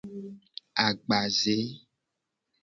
Agbaze. 0.85 1.57